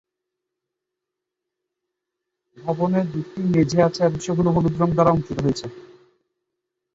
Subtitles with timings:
[2.57, 5.65] ভবনে দুটি মেঝে আছে এবং সেগুলো হলুদ রঙ দ্বারা অঙ্কিত হয়েছে।